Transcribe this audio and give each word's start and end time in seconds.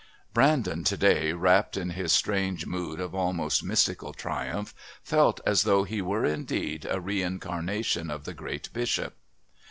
Brandon 0.33 0.83
to 0.85 0.97
day, 0.97 1.31
wrapped 1.31 1.77
in 1.77 1.91
his 1.91 2.11
strange 2.11 2.65
mood 2.65 2.99
of 2.99 3.13
almost 3.13 3.63
mystical 3.63 4.13
triumph, 4.13 4.73
felt 5.03 5.39
as 5.45 5.61
though 5.61 5.83
he 5.83 6.01
were, 6.01 6.25
indeed, 6.25 6.87
a 6.89 6.99
reincarnation 6.99 8.09
of 8.09 8.23
the 8.25 8.33
great 8.33 8.73
Bishop. 8.73 9.15